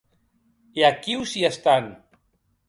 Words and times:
E 0.79 0.85
aquiu 0.89 1.27
s'i 1.33 1.45
estan. 1.51 1.87